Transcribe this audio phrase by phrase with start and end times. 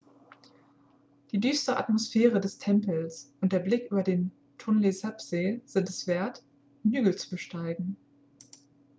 [1.31, 6.41] die düstere atmosphäre des tempels und der blick über den tonle-sap-see sind es wert
[6.83, 7.97] den hügel zu besteigen